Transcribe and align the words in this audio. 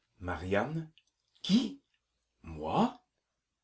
MARIANE. 0.17 0.87
Qui? 1.43 1.83
Moi? 2.41 2.99